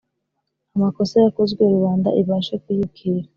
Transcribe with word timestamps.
amakosa 0.75 1.15
yakozwe 1.25 1.61
rubanda 1.73 2.09
ibashe 2.21 2.55
kuyizibukira. 2.63 3.27